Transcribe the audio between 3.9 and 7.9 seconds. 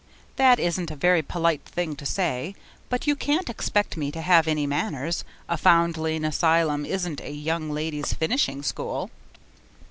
me to have any manners; a foundling asylum isn't a young